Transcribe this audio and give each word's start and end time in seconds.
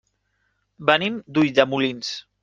Venim 0.89 1.19
d'Ulldemolins. 1.37 2.09